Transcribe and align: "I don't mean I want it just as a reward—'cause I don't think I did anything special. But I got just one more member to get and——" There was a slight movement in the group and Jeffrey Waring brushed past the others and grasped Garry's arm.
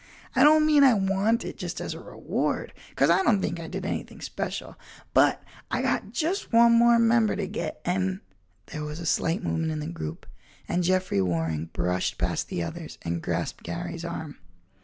"I 0.35 0.43
don't 0.43 0.65
mean 0.65 0.83
I 0.83 0.95
want 0.95 1.45
it 1.45 1.59
just 1.59 1.79
as 1.79 1.93
a 1.93 1.99
reward—'cause 1.99 3.11
I 3.11 3.21
don't 3.21 3.39
think 3.39 3.59
I 3.59 3.67
did 3.67 3.85
anything 3.85 4.19
special. 4.19 4.75
But 5.13 5.43
I 5.69 5.83
got 5.83 6.11
just 6.11 6.51
one 6.51 6.73
more 6.73 6.97
member 6.97 7.35
to 7.35 7.45
get 7.45 7.79
and——" 7.85 8.21
There 8.65 8.81
was 8.83 8.99
a 8.99 9.05
slight 9.05 9.43
movement 9.43 9.71
in 9.71 9.79
the 9.79 9.85
group 9.85 10.25
and 10.67 10.83
Jeffrey 10.83 11.21
Waring 11.21 11.65
brushed 11.71 12.17
past 12.17 12.47
the 12.47 12.63
others 12.63 12.97
and 13.03 13.21
grasped 13.21 13.61
Garry's 13.63 14.03
arm. 14.03 14.39